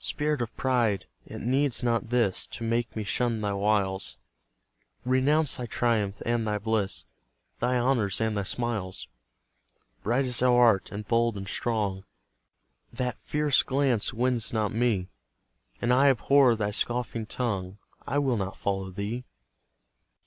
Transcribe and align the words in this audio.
Spirit 0.00 0.40
of 0.40 0.56
Pride, 0.56 1.04
it 1.26 1.42
needs 1.42 1.84
not 1.84 2.08
this 2.08 2.46
To 2.46 2.64
make 2.64 2.96
me 2.96 3.04
shun 3.04 3.42
thy 3.42 3.52
wiles, 3.52 4.16
Renounce 5.04 5.58
thy 5.58 5.66
triumph 5.66 6.22
and 6.24 6.48
thy 6.48 6.56
bliss, 6.56 7.04
Thy 7.60 7.76
honours 7.78 8.18
and 8.18 8.38
thy 8.38 8.44
smiles! 8.44 9.08
Bright 10.02 10.24
as 10.24 10.38
thou 10.38 10.56
art, 10.56 10.90
and 10.90 11.06
bold, 11.06 11.36
and 11.36 11.46
strong, 11.46 12.04
That 12.94 13.18
fierce 13.18 13.62
glance 13.62 14.14
wins 14.14 14.54
not 14.54 14.72
me, 14.72 15.10
And 15.82 15.92
I 15.92 16.08
abhor 16.08 16.56
thy 16.56 16.70
scoffing 16.70 17.26
tongue 17.26 17.76
I 18.06 18.20
will 18.20 18.38
not 18.38 18.56
follow 18.56 18.90
thee! 18.90 19.26